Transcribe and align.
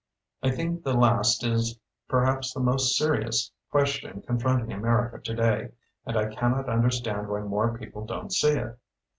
I 0.41 0.49
think 0.49 0.83
the 0.83 0.95
last 0.95 1.43
is 1.45 1.77
perhaps 2.09 2.55
the 2.55 2.59
most 2.59 2.97
serious 2.97 3.51
ques 3.69 3.89
tion 3.89 4.23
confronting 4.23 4.73
America 4.73 5.19
today, 5.23 5.73
and 6.07 6.17
I 6.17 6.33
cannot 6.33 6.67
understand 6.67 7.27
why 7.27 7.41
more 7.41 7.77
people 7.77 8.05
don't 8.07 8.33
see 8.33 8.53
it. 8.57 8.79